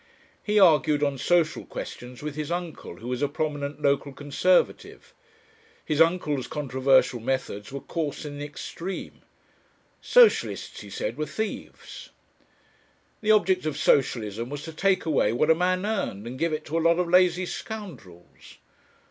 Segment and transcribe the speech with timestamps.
[0.41, 5.13] He argued on social questions with his uncle, who was a prominent local Conservative.
[5.85, 9.21] His uncle's controversial methods were coarse in the extreme.
[10.01, 12.09] Socialists, he said, were thieves.
[13.21, 16.65] The object of Socialism was to take away what a man earned and give it
[16.65, 18.57] to "a lot of lazy scoundrels."